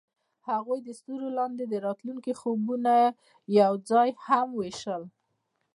[0.49, 2.93] هغوی د ستوري لاندې د راتلونکي خوبونه
[3.59, 5.03] یوځای هم وویشل.